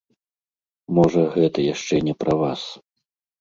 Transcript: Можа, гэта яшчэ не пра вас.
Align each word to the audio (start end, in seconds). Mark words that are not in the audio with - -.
Можа, 0.99 1.21
гэта 1.35 1.67
яшчэ 1.73 2.01
не 2.09 2.17
пра 2.25 2.33
вас. 2.41 2.61